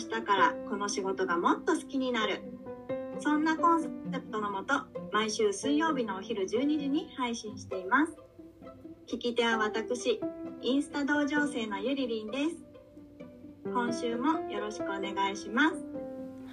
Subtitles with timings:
[0.00, 2.42] 日からこの仕事がもっと好きになる。
[3.18, 4.74] そんなコンセプトのもと
[5.12, 8.16] 毎週水曜日のお昼12時に配信しています。
[9.06, 10.20] 聞き手は私
[10.62, 12.56] インスタ同情生のゆりりんです。
[13.64, 15.76] 今週もよろしくお願いします。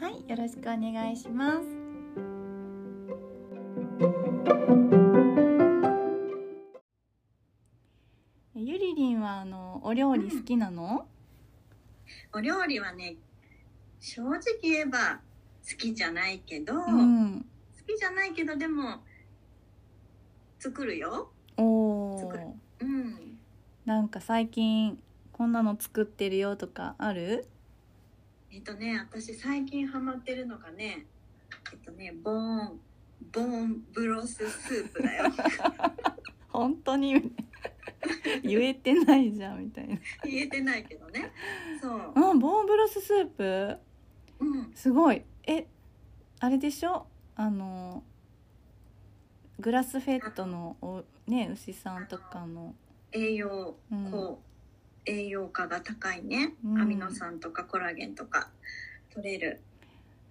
[0.01, 1.67] はい、よろしくお願いします。
[8.55, 11.07] えゆりりんはあのお料理好きなの？
[12.33, 13.15] お料理はね
[14.09, 15.19] 正直言えば
[15.69, 17.39] 好きじゃないけど、うん。
[17.41, 19.03] 好きじゃないけどでも
[20.59, 22.55] 作るよお作るお。
[22.81, 23.37] うん
[23.85, 24.97] なんか最近
[25.33, 27.47] こんなの作ってるよとかある？
[28.51, 31.05] えっとね私最近ハマってるのがね
[31.73, 32.79] えっとねボーン
[33.33, 35.25] ボーンブロススープだよ
[36.49, 37.33] 本当に
[38.41, 39.97] 言えてないじゃんみたいな。
[40.23, 41.31] 言えてないけどね
[41.81, 43.77] そううん、ボーンブロススープ？
[44.39, 44.71] うん。
[44.75, 45.23] すごい。
[45.45, 45.65] え、
[46.39, 47.07] あれでしょ？
[47.35, 48.03] あの
[49.59, 52.75] グラスフェットのおね牛さんとかの。
[53.11, 54.11] 栄養うん。
[54.11, 56.81] こう栄養価が高いね、うん。
[56.81, 58.49] アミノ酸とかコラゲンとか。
[59.13, 59.61] 取れる。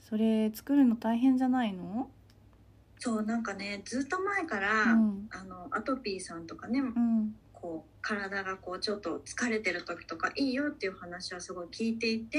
[0.01, 2.09] それ作るの大変じゃないの？
[2.99, 5.29] そうなんかねずっと前から、うん。
[5.31, 7.35] あのアトピーさんとかねうん。
[7.53, 12.39] こう体がこうちょっと疲れてる時とかいいよっていう話はすごい聞いていて、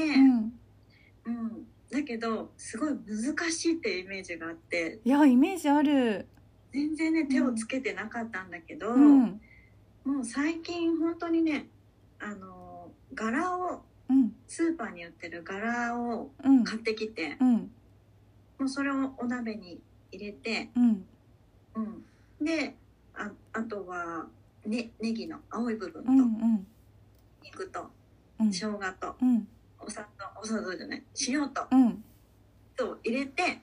[1.28, 1.33] うん。
[1.36, 5.00] うん、だけどすごい難しいっていうイメージがあって。
[5.03, 6.28] いやイメージある。
[6.73, 9.41] 全然ね手をつけてなかったんだけど、うん。
[10.03, 11.68] もう最近本当にね
[12.19, 14.34] あの柄をうん。
[14.47, 16.63] スーパーに売ってる柄をうん。
[16.63, 17.72] 買ってきて、うん。
[18.59, 19.79] もうそれをお鍋に
[20.12, 21.06] 入れて、うん。
[21.75, 22.75] うん、で
[23.13, 24.25] ああとは、
[24.66, 26.68] ね、ネギの青い部分と、うんうん。
[27.44, 27.91] 肉と
[28.40, 28.52] うん。
[28.52, 29.47] 生姜とうん。
[29.79, 32.03] お砂糖お砂糖じゃない塩とうん
[32.75, 33.59] と入れて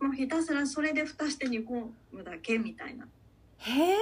[0.00, 3.06] もうひたすらそれで蓋して煮込むだけみたいな
[3.58, 3.96] へえ。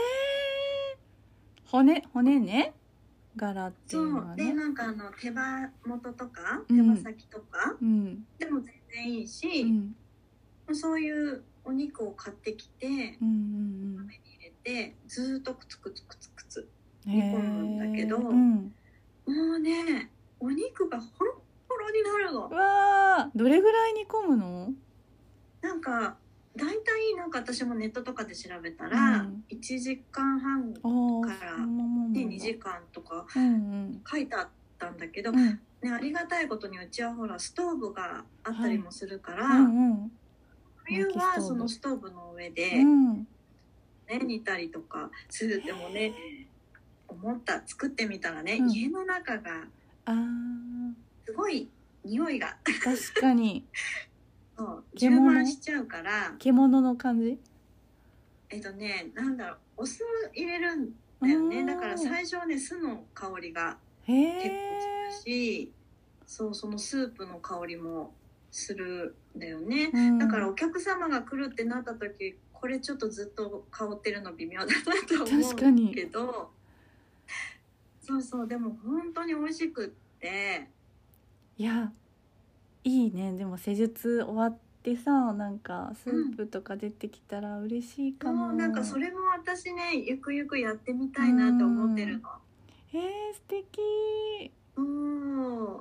[1.66, 2.74] 骨骨ね。
[3.34, 4.44] 柄っていそううのはね。
[4.46, 9.96] でなんかあの手羽元とかうん手羽先とか、うんでも全然いいし、うん
[10.74, 12.86] そういうお肉を買ってきて
[13.20, 16.68] うんうん鍋に入れてずーっとくつくつくつくつ
[17.06, 17.12] うん。
[17.12, 18.54] 煮込むんだけどうん。
[18.64, 18.72] も
[19.26, 21.40] うねお肉がホロ
[21.82, 22.42] ホロになるの。
[22.42, 24.72] わあどれぐらい煮込むの？
[25.60, 26.16] なんか
[26.56, 29.44] 大体なんか私もネットとかで調べたら、うん。
[29.50, 30.74] 1時間半。
[30.74, 30.80] か
[31.44, 32.20] らでなんだ。
[32.20, 34.48] 2時間とかうん書いてあっ
[34.78, 39.46] たんだけど、ね、ありがたいことにうちはほらストーブがあったりもするから、
[40.84, 43.14] 冬はそのストーブの上で、うん。
[43.14, 43.26] ね、
[44.24, 46.12] 煮たりとかするでもね
[47.08, 47.62] 思った。
[47.64, 48.70] 作ってみたらね、うん。
[48.70, 49.50] 家の中が
[50.04, 50.14] ああ
[51.26, 51.68] すごい
[52.04, 52.56] 匂いが。
[52.82, 53.64] 確かに。
[54.56, 56.34] そう充獣満しちゃうから。
[56.38, 57.38] 獣の感じ？
[58.50, 59.58] えっとねなんだろう。
[59.78, 60.02] お酢
[60.34, 60.90] 入れるん
[61.20, 61.48] だようん。
[61.48, 64.12] ねだから最初はね酢の香りがへ
[64.42, 65.12] 結構え。
[65.12, 65.72] するし
[66.26, 68.14] そうそのスープの香りも
[68.50, 69.90] するんだよね。
[69.92, 70.18] うん。
[70.18, 74.72] だからお客様が来るってなった時これちょっとずっと香ってるの微妙だな
[75.08, 75.90] と思確かに。
[75.90, 76.52] うけど
[78.02, 79.88] そうそうでも本当に美味しくっ
[80.20, 80.68] て
[81.58, 81.92] いや
[82.84, 83.32] いいね。
[83.36, 92.28] でも施術終わってさなんかスープとか出てきたら嬉しいかも、もうなんかそれも私ねゆくゆくやってみたいなって思ってるの。
[92.92, 94.50] へえ素敵。
[94.76, 95.80] うん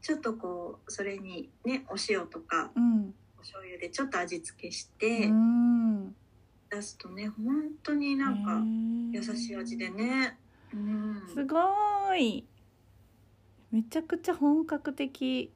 [0.00, 3.14] ちょっとこうそれにねお塩とかうん。
[3.36, 6.14] お醤油でちょっと味付けしうてん。
[6.70, 8.62] 出すとね本当になんか
[9.12, 10.38] 優しい味でね。
[10.72, 11.22] うん。
[11.32, 12.44] すごーい
[13.74, 15.52] めちゃくちゃ本格的。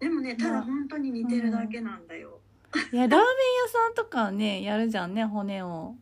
[0.00, 2.40] でもねたまあだ本当に似てるだけなんだよ。
[2.90, 3.24] いやラーメン屋
[3.68, 5.96] さんとかねやるじゃんね骨を。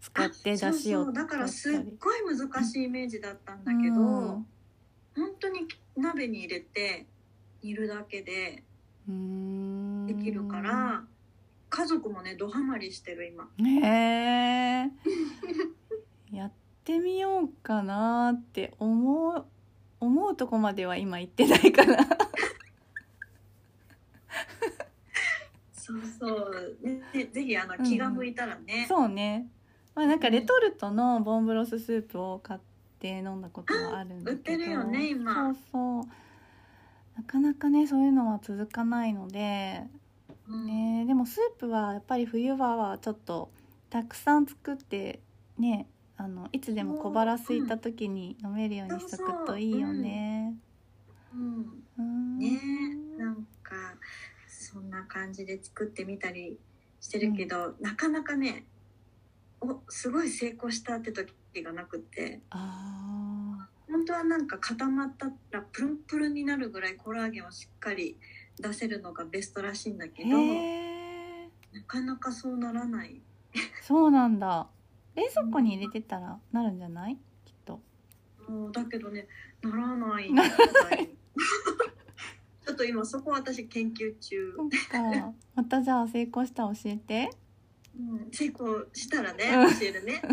[0.00, 4.46] 使って出そう汁をそうだからすっごい難しいイメージだったんだけど、うん。
[5.16, 5.66] 本当に
[5.96, 7.06] 鍋に入れて
[7.60, 8.62] 煮るだけで
[9.08, 10.06] うーん。
[10.06, 11.02] できるから、
[11.68, 13.48] 家族もねドハマりしてる今。
[13.58, 14.90] へえ
[16.30, 16.52] やっ
[16.84, 19.46] てみようかなって思う
[20.06, 22.06] 思うとこまでは今行ってないから
[25.84, 26.76] そうそう。
[26.82, 29.46] ねぜひあの気が向いたらね、うん、そうね。
[29.94, 32.60] まあなんかレトルトのボンブロススープを買っ
[32.98, 34.32] て飲んだことはあるんだけど。
[34.32, 35.34] 売ってるよね今。
[35.34, 36.04] そうそう。
[37.16, 39.82] なかなかねそういうのは続かないので、
[40.48, 43.50] うん、ねでもスープはやっぱり冬場はちょっと
[43.90, 45.20] たくさん作って
[45.58, 50.54] ねあのいつでも小腹空いた時に飲めるようにしとくといいよね。
[51.32, 51.84] うん。
[51.98, 52.38] うん。
[52.38, 52.60] ね
[53.18, 53.74] なんか
[54.46, 56.58] そんな感じで作ってみたり
[57.00, 58.64] してるけど、なかなかね
[59.60, 61.32] おすごい成功したって時
[61.62, 62.40] がなくて。
[62.50, 68.16] あ本当はなんか固まったらプルンプルンになるぐらいコラーゲンをしっかり
[68.58, 70.30] 出せるのがベストらしいんだけー。
[70.30, 70.38] ど
[71.78, 73.20] なかなかそうならない。
[73.82, 74.66] そうなんだ
[75.14, 77.16] 冷蔵庫に入れてたらなるんじゃない？
[77.44, 77.80] きっと。
[78.48, 79.26] もうだけどね
[79.62, 80.28] ならない。
[82.66, 85.32] ちょっと今そこ私研究中、そっか。
[85.54, 87.30] またじゃあ成功したら教えて。
[87.96, 89.78] うん、成功したらねうん。
[89.78, 90.20] 教えるね。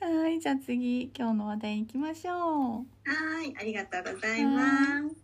[0.00, 3.10] はいじゃあ次今日の話題に行きましょう。
[3.10, 5.16] はい、ありがとうございます。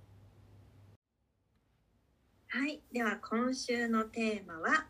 [2.49, 4.87] はい、では今週のテーマは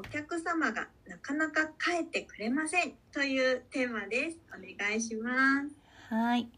[0.00, 4.38] お客様がなかなか帰ってくれませんというテーマです。
[4.48, 5.30] お願いしま
[5.62, 6.14] す。
[6.14, 6.48] はい、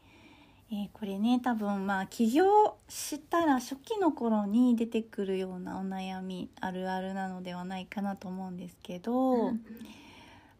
[0.70, 9.60] えーこれね多分まあ起業したら初期の頃に出てくるようなお悩みあるあるなのではないかなと思うんですけど、うん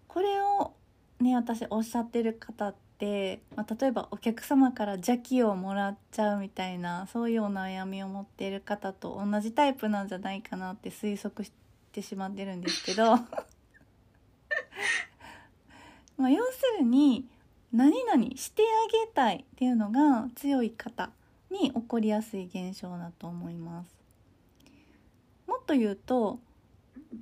[0.08, 0.74] これを
[1.20, 11.48] ね私おっしゃってる方って、まあ、例えばお客様から邪気をもらっちゃうみたいなそういうお悩みを持っている方と同じタイプなんじゃないかなって推測
[11.92, 13.16] してしまってるんですけど
[16.16, 17.28] まあ要するに
[17.70, 18.66] 何々してあ
[19.06, 21.10] げたいっていうのが強い方
[21.50, 23.94] に起こりやすい現象だと思います。
[25.46, 26.40] もっと言うと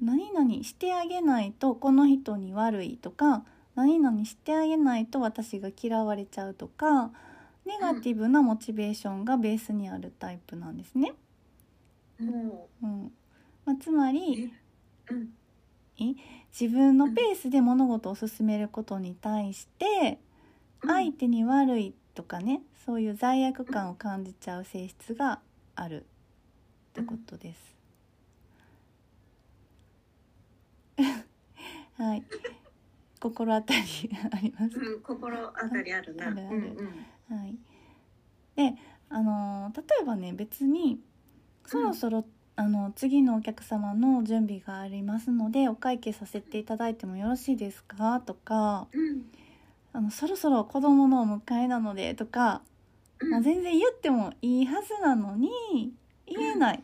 [0.01, 3.45] 何々してあげないとこの人に悪いとか
[3.75, 7.11] 何々してあげないと私が嫌われちゃうとか
[7.67, 11.15] ネガティブなモチベーションがベースにあるタイプなんですね。
[12.21, 13.13] もうん
[13.65, 14.53] まあ、つまう、り
[16.59, 20.19] 自分のペースで物事を進めることに対して
[20.87, 25.41] 相手に悪いとかねそういう罪悪感を感じちゃう性質が
[25.77, 26.05] あるっ
[26.95, 27.77] てことです。
[31.97, 32.25] はい。
[33.21, 33.81] 心当たり
[34.33, 34.79] あります？
[34.79, 36.27] うん、心当たりあるな。
[36.29, 36.65] あるあるうん
[37.31, 37.39] うん。
[37.39, 37.59] はい、
[38.57, 38.75] で
[39.11, 41.01] あの例えばね別に
[41.67, 42.25] そろそろ、
[42.61, 48.21] あの次のお客様の準備がありますのでお会計させていただいてもよろしいですか？
[48.21, 49.23] とかうん。
[49.95, 52.61] あのそろそろ子供のお迎えなのでとか、
[53.19, 53.31] うん。
[53.31, 55.95] まあ、全然言ってもいいはずなのに
[56.27, 56.81] 言えないっ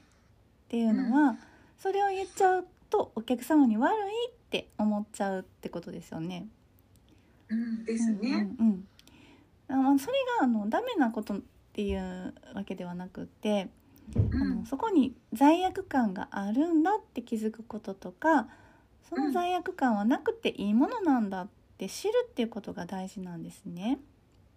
[0.69, 1.37] ていうのは、
[1.79, 6.47] それを言っちゃうとお客様に悪いって思っちゃうってことですよね。
[7.51, 7.85] うん。
[7.85, 8.19] ですね。
[8.23, 8.89] うんうんうん。
[9.69, 11.41] あまあそれがあのダメなことっ
[11.75, 13.71] ていうわけではなくって、うん
[14.15, 18.49] あのそこに罪悪感があるんだって気づくこととか
[19.09, 21.49] その罪悪感はなくていいものなんだっ
[21.79, 23.99] て知るっていうことが大事なんですね。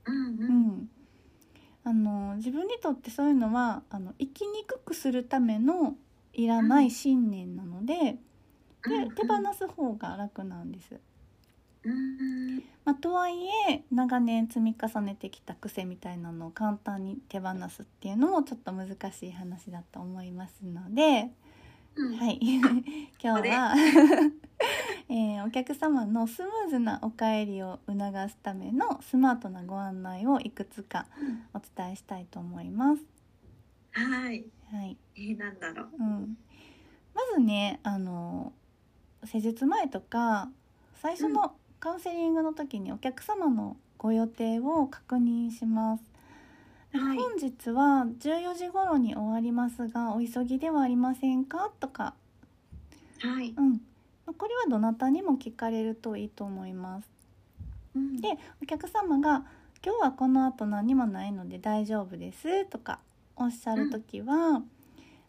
[0.05, 0.89] うん
[1.83, 5.95] あの自分にとってそういうのはあの生きにくくするための
[6.33, 8.17] いらない信念なので、で
[9.15, 10.99] 手放す方が楽なんです。
[11.83, 12.57] うん。
[12.85, 13.35] まあ、とはい
[13.69, 21.29] え長年積み重ねてきた癖みたいなのを簡単に手放すっていうのもちょっと難しい話だと思いますので、
[21.95, 22.17] うん。
[22.17, 22.39] はい。
[23.21, 23.73] 今日は、
[25.09, 27.97] えーお客様のスムーズなお帰りを促
[28.29, 31.07] すためのスマートなご案内をいくつか
[31.53, 33.01] お伝えしたいと思います。
[33.91, 34.45] はい。
[34.71, 34.97] はい。
[35.15, 35.89] えー、なんだろう？
[35.97, 36.37] うん、
[37.15, 38.53] まずねあの
[39.23, 40.51] 施術前とか
[40.95, 46.03] 最初のカウンセリングの時にお客様のご予定を確認します。
[46.91, 51.71] はい本日は14時頃に終わりますがお急ぎではありませんか？
[51.79, 52.15] とか、
[53.19, 53.53] はい。
[53.55, 53.77] うん、ま
[54.31, 57.09] あこれはどなたにも聞かれるといいと思います。
[57.95, 59.45] うんでお客様が
[59.85, 62.99] 「今日はこの後何もないので大丈夫です」とか
[63.37, 64.63] おっしゃる時は「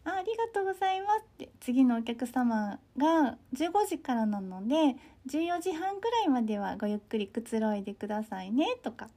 [0.04, 9.09] あありがとうございます」って次のお客様が15時からなので14時半ぐらいまではごゆっくりくつろいでくださいねとか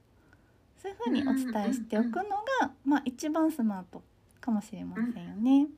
[0.82, 2.22] そういうふうにお伝えしておくの
[2.60, 4.02] が、まあ、一番スマート
[4.40, 5.68] かもしれませんよね。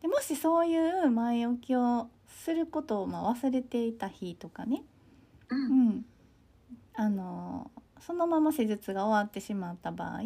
[0.00, 4.82] でもしそういう前置きをすることをまあ忘れていた日とかね
[5.48, 5.54] う。
[5.54, 6.06] うんん、
[6.94, 10.22] あのそのまま施術が終わってしまった場合っ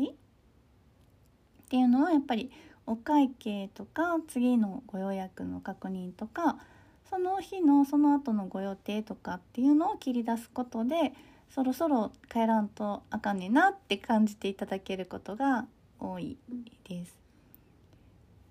[1.69, 2.51] ていうのはやっぱり
[2.87, 6.59] お会計とか次のご予約の確認とか
[7.11, 11.13] その日のその後のご予定とかっていうのを切り出すことで
[11.51, 15.67] そろそろ帰らんとあかんねんなって感じていただけることが
[15.99, 16.37] 多い
[16.89, 17.19] です。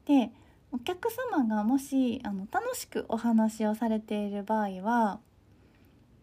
[0.05, 0.31] で
[0.71, 5.19] お客様がもしあの楽しくお話をされている場合は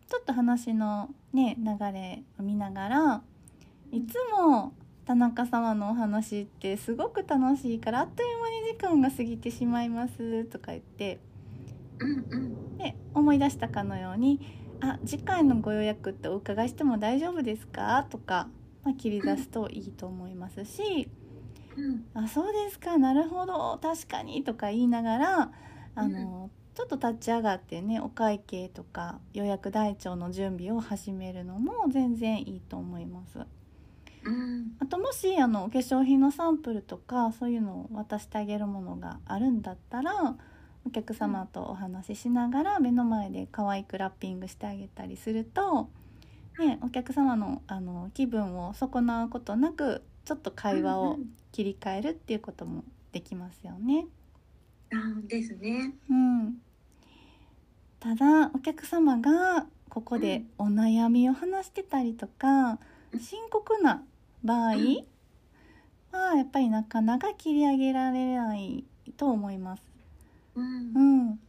[0.08, 3.22] ちょっと話のね流れを見ながら
[3.90, 11.20] いつも田中様のお話ってすごく楽しいからあっという間に時間が過ぎてしまいますとか言って。
[12.78, 14.40] で思い出したかのように
[14.80, 18.48] 「あ次回のご予約ってお伺いしても大丈夫ですか?」とか、
[18.82, 21.08] まあ、切り出すといいと思いますし
[21.76, 22.98] うん「あそうですか。
[22.98, 23.78] なるほど。
[23.80, 25.52] 確かに」とか言いながら
[25.94, 33.38] あの、ちょっと立ち上がってねお会計とか予約台帳の準備を始めるのも全然いいと思います。
[34.24, 34.76] うん。
[34.80, 40.36] あともしあのお化粧品のサンプルとかそういうのを渡してあげるものがあるんだったら
[40.84, 45.88] お客様とお話ししながら目の前で可愛くラッピングしてあげたりすると、
[46.58, 51.18] ね、お客様のあの気分を損なうことなくちょっと会話を
[51.52, 54.06] 切り替えるっていうこともできますよね。
[54.92, 55.94] あですね。
[56.10, 56.56] うん、
[58.00, 62.78] ただお客様がここでお悩みを話してたりとか
[63.20, 64.02] 深刻な
[64.44, 64.74] 場合
[66.10, 68.84] はやっぱりなかなか切り上げられない
[69.16, 69.82] と思います。
[70.54, 70.92] うん。
[70.94, 71.00] う
[71.32, 71.40] ん。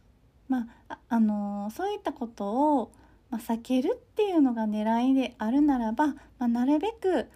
[0.48, 2.92] まあ、ああのそういったことを、
[3.30, 7.28] まあ、避けるっていうのが狙いであるならば、まあ、なるべく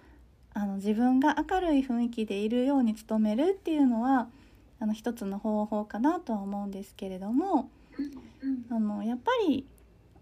[0.52, 4.28] あの自分が明るい雰囲気でいるように努めるっていうのは
[4.80, 7.70] あの一つの方法かなとは思うんですけれども
[8.42, 9.66] うんあのやっぱり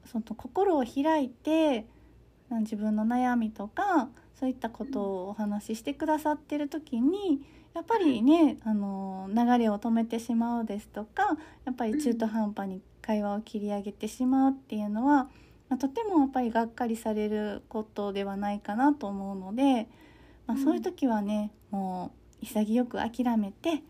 [0.04, 1.86] その心を開いて
[2.50, 7.40] あ自分の悩みとかそういったことをお話ししてくださってる時に
[7.74, 15.28] やっぱりねあの流れを止めてしまうですとかやっぱり中途半端に会話を切り上げてしまうっていうのは、
[15.68, 19.86] まあとてもやっぱりがっかりされることではないかなと思うので、
[20.46, 20.64] まあ、うん。
[20.64, 22.12] そういう時はねも
[22.42, 23.82] う潔く諦めて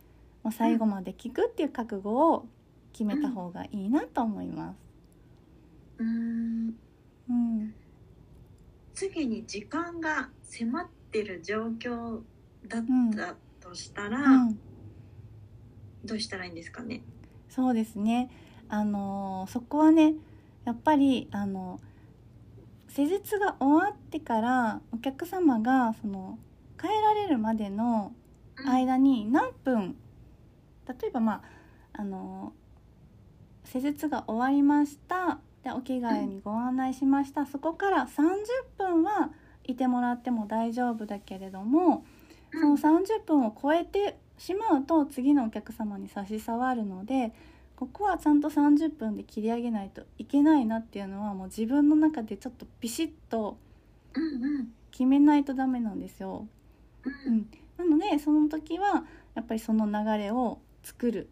[0.42, 2.46] もう最後まで聞くっていう覚悟を
[2.92, 4.76] 決めた方がいいなと思います。
[5.98, 6.74] うん。
[7.28, 7.74] うん、
[8.96, 12.20] 次に時間が迫ってる状況
[12.66, 12.84] だっ
[13.14, 13.36] た
[13.68, 14.58] としたら、うん、
[16.02, 17.02] どうしたらいいんですかね？
[17.50, 18.30] そうですね。
[18.68, 20.14] あのそこはね、
[20.64, 21.78] やっぱりあの
[22.88, 26.38] 施術が終わってからお客様がその
[26.80, 28.12] 帰られるまでの
[28.66, 29.94] 間に何分、
[30.88, 31.42] 例えばまあ
[32.00, 32.54] あの
[33.64, 35.38] 施術が終わりました。
[35.66, 37.46] でお着替えにご案内しました。
[37.46, 39.30] そこから30分は
[39.64, 42.04] いてもらっても大丈夫だけれども。
[42.52, 47.32] その30分を超えてしまうと次のお客様に差し障るので
[47.74, 53.58] ここはちゃんと30分で切り上げないといけないなっていうのはもう自分の中でちょっとビシッと
[54.14, 56.46] うんうん決めないとダメなんですよ。
[57.04, 57.46] ううんん、
[57.76, 59.04] なのでその時は
[59.34, 61.28] やっぱりその流れを作る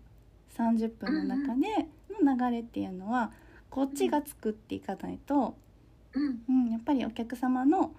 [0.59, 1.88] 30分の中で
[2.23, 3.33] の流れっていうのは
[3.75, 5.57] こっちが作っていかないと、
[6.14, 6.45] うん。
[6.49, 7.90] うん、やっぱりお客様の、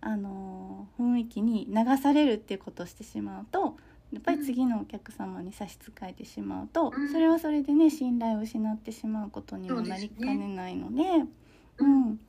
[0.00, 3.76] あのー雰囲気に流されるっていうことをしてしまうと
[4.12, 7.12] やっぱり次のお客様に差し支えてしまうと、うん。
[7.12, 11.02] それはそれでね信頼を失ってしまうことにもなりかねないので
[11.78, 12.20] ううんん。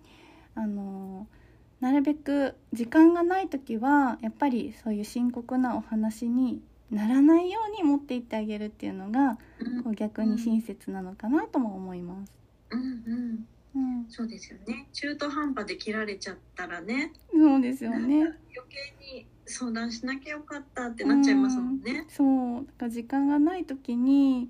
[0.53, 1.41] あのー
[1.81, 9.83] なるべく時間がない時はやっぱりそういう深刻なお話にならないように持っていってあげるっていうのがうん。
[9.83, 12.40] こう逆に親切なのかなとも思います。
[12.71, 13.47] うんうん。
[13.73, 14.87] うん、そうですよね。
[14.91, 17.13] 中途半端で切られちゃったらね。
[17.31, 18.17] そうですよね。
[18.23, 18.35] 余
[18.67, 22.05] 計に相談しなきゃよかったってなっちゃいますもんね。
[22.09, 22.65] そう。
[22.65, 24.49] だから時間がない時に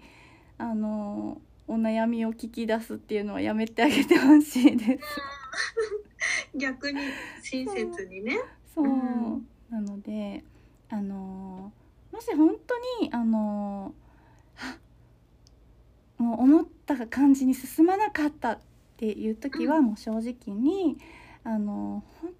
[0.58, 5.00] あのお悩みを聞き出すっていうのはやめてあげてほしいです。
[6.58, 7.00] 逆に
[7.44, 8.40] 親切にね。
[8.74, 8.90] そう、う。
[8.90, 9.48] ん。
[9.70, 10.44] なので
[10.90, 11.72] あの
[12.12, 14.01] もし本当にあのは
[16.22, 18.60] もう思った感じに進まなかったっ
[18.98, 19.86] ていう時はうん。
[19.86, 20.98] もう正直に
[21.44, 22.32] あの本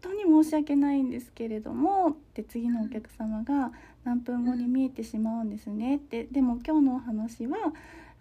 [0.00, 3.72] 当に申し訳ないんですけれどもって次のお客様が
[4.04, 5.96] 何分後に見えてしまうんですね。
[5.96, 7.58] ってでも今日のお話は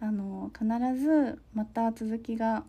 [0.01, 0.65] あの必
[0.99, 2.63] ずまた続きが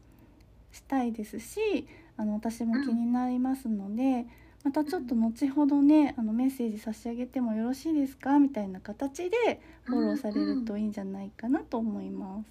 [0.72, 1.88] したいですし
[2.18, 4.26] あの私も気になりますので、
[4.66, 8.40] またちょっと後ほどねあのメッセージ差し上げてもよろしいですか？
[8.40, 12.46] みたいな形でフォローされるといいんじゃないかなと思います。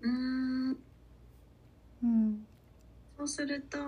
[0.00, 0.76] うーん。
[2.02, 2.46] うん、
[3.16, 3.78] そうすると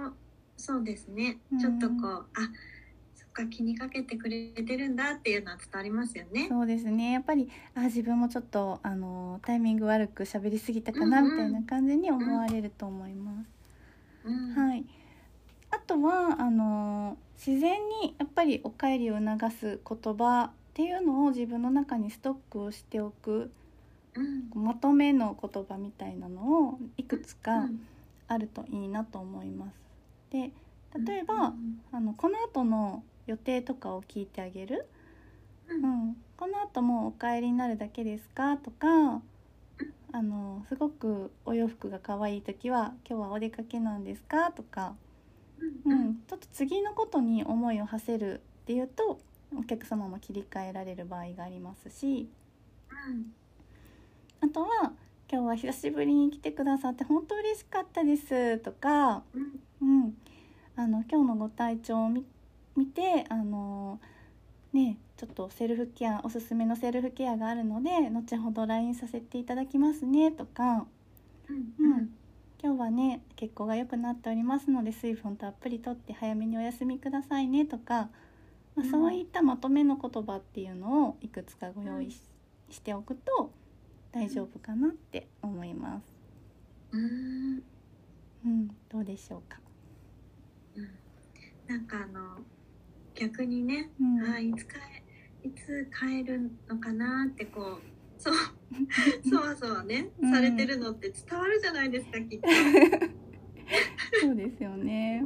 [0.56, 1.58] そうですね、うん。
[1.58, 2.26] ちょっとこうあ
[3.16, 6.46] そっか気にかけてくれてるんだっていうのは伝わりますよね。
[6.48, 7.10] そうですね。
[7.10, 11.32] やっぱりあ自分もちょっとあのタイミング悪く喋りすぎたかなうんうん。
[11.32, 13.48] みたいな感じに思われると思います。
[14.26, 14.54] うん。
[14.54, 14.84] はい、
[15.72, 23.50] あとはあの自然にやっぱりお帰りを促す言葉っていうのを自分の中にストックをしておく
[24.14, 24.50] うん。
[24.54, 27.80] まとめの言葉みたいなのをいくつうかん。
[28.26, 29.74] あるといいなと思います。
[30.30, 30.50] で
[31.06, 31.80] 例えうばん。
[31.92, 34.86] あのこの後の予定とかを聞いてあげる、
[35.68, 35.84] うん。
[35.84, 38.56] うん、この後もうお帰りになるだけですか？
[38.56, 39.22] とか
[40.10, 44.50] あのすごくお洋服が可愛い時は今日はお出かけなんですか？
[44.52, 44.94] とか、
[45.60, 46.10] ううん。
[46.10, 49.20] ん、ちょっと次のことに思いを馳せるっていうと
[49.56, 52.28] お客様も切り替えられる場合がありますし。
[54.40, 54.92] あとは
[55.30, 59.60] 「今日は久しぶりに来てくださって本当嬉しかったです」とか、うん。
[59.80, 60.16] うん、
[60.76, 62.24] あの今日のご体調を見
[62.76, 64.00] 見てあの
[64.72, 70.86] ねちょっとセルフケアおすすめのセルフケアがあるので後ほど LINE させていただきますねとか。
[71.48, 71.74] うん。
[71.78, 72.17] うん
[72.60, 78.10] 今日はね血行が良くなっておりますので水分たっぷりとって早めにお休みくださいねとか、
[78.74, 78.90] まあうん。
[78.90, 82.20] そういったまとめの言葉っていうのをいくつかご用意し,、
[82.70, 83.52] しておくと
[84.10, 86.12] 大丈夫かなって思います。
[86.92, 87.62] うん。
[88.44, 89.60] うん、どうでしょうか？
[90.76, 90.88] うん。
[91.68, 92.38] なんかあの
[93.14, 94.20] 逆にね、うん。
[94.22, 94.74] あいつ帰
[95.44, 97.80] いつ帰るのかなってこう
[98.20, 98.34] そう
[99.28, 102.48] そわそわね、うんされてるのって伝わるじゃないですかきっと。
[104.22, 105.24] そうですよね。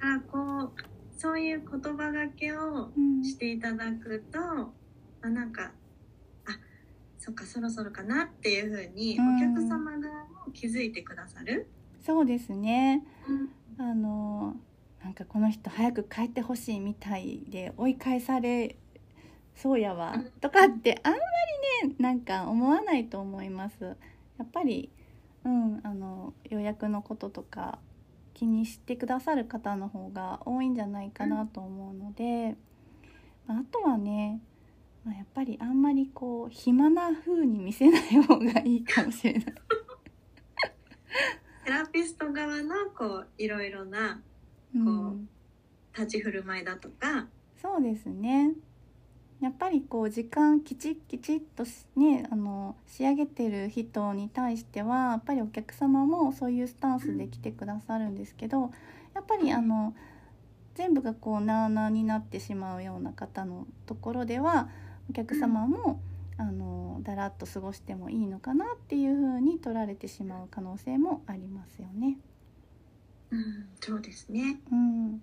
[0.00, 0.72] あこう
[1.16, 4.38] そういう言葉がけをうん、していただくと
[5.22, 5.72] あなんか
[6.44, 6.58] あ
[7.16, 11.66] そっかそろそろかなっていうふうにうんお客様側も気づいてくださる？
[12.00, 13.04] そうですね。
[13.28, 14.56] うんあの
[15.02, 18.76] なんかこの人早く帰ってほしいみたいで追い返され
[19.56, 20.14] そうやわ。
[20.16, 20.30] うん。
[20.40, 21.18] とかってあんま
[21.82, 23.84] りねなんか思わないと思います。
[23.84, 24.90] やっぱり
[25.44, 27.78] うんあの予約のこととか
[28.34, 32.56] 気にしてくださる方の方が多いんじゃないかなと思うので、
[33.46, 34.40] まああとはね、
[35.04, 39.44] まあ、やっぱりあんまりこう暇な風に見せない方がいいかもしれない。
[41.64, 44.20] セラピスト側のこういろいろな
[44.74, 45.28] うん。
[45.96, 47.28] 立ち振る舞いだとか、
[47.62, 48.52] そうですね
[49.44, 58.70] やっぱりこう時間きちっきちっとしねあの仕上げてる人に対してはやっぱりお客様もそういうスタンスで来てくださるんですけど
[59.14, 59.94] やっぱりあの
[60.74, 64.70] 全部がこうなあなあになってしまうような方のところでは
[65.10, 66.00] お客様も、
[66.38, 72.16] あのだらっと過ごしてもいいのかなっていう風に取られてしまう可能性もありますよね。
[73.30, 75.22] うん、そうですね、うん。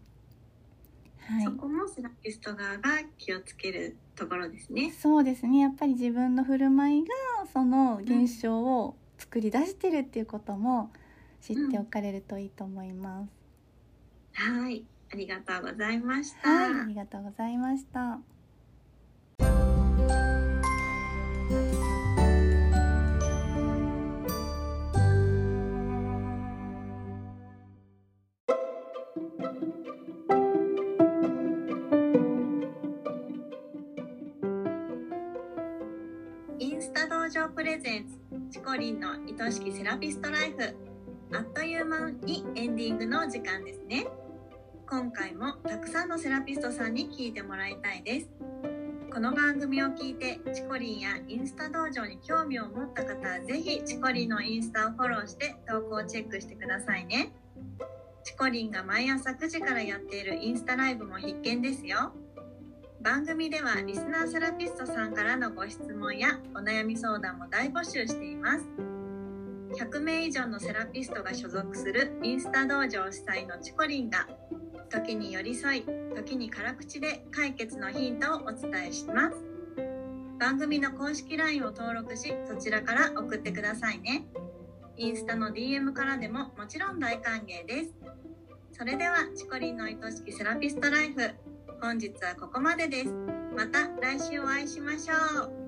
[1.18, 1.44] はい。
[1.44, 4.92] そこもセラピスト側が気をつけるところですね。
[4.92, 7.08] そうですねやっぱり自分の振る舞いが
[7.52, 10.92] その現象を作り出してるっていうことも
[11.42, 13.30] 知っておかれるといいと思います。
[14.34, 16.50] はい、ありがとうございました。
[16.50, 18.20] はい、ありがとうございました。
[37.32, 38.20] 場プレゼンツ
[38.52, 40.76] チコリンの愛しきセラピストライフ
[41.34, 44.06] あっという間にエンディングの時間ですね。
[44.86, 48.30] 今回もたくさんのセラピストさんに聞いてもらいたいです。
[49.14, 57.32] この番組を聞いてチコリンやインスタ道場に興味を持った方はぜひチコリンのインスタをフォローして投稿をチェックしてくださいね。
[58.26, 62.12] チコリンが毎朝9時からやっているインスタライブも必見ですよ。
[63.04, 68.66] 番組ではリスナーセラピストさんからのご質問やお悩み相談も大募集しています。
[69.76, 74.28] 100名以上のセラピストが所属するインスタ道場主催のチコリンが
[74.90, 75.86] 時に寄り添い
[76.16, 79.38] 時に辛口で解決のヒントをお伝えします。
[80.40, 84.26] 番組の公式 LINE を登録しそちらから送ってくださいね。
[84.98, 87.96] インスタの DM からでももちろん大歓迎です。
[88.74, 91.51] それではチコリンの愛しきセラピストライフ
[91.82, 93.10] 本日はここまでです。
[93.56, 95.61] また来週お会いしましょう。